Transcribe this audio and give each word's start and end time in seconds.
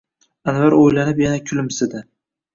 Anvar 0.53 0.75
o’ylanib 0.77 1.21
yana 1.25 1.43
kulimsidi: 1.53 2.05